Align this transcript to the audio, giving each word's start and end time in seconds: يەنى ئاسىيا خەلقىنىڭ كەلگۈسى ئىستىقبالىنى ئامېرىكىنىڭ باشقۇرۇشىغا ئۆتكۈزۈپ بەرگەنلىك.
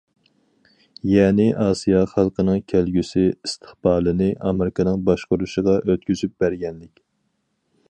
يەنى 1.09 1.45
ئاسىيا 1.65 1.99
خەلقىنىڭ 2.13 2.63
كەلگۈسى 2.73 3.27
ئىستىقبالىنى 3.27 4.31
ئامېرىكىنىڭ 4.49 5.07
باشقۇرۇشىغا 5.11 5.79
ئۆتكۈزۈپ 5.85 6.37
بەرگەنلىك. 6.45 7.07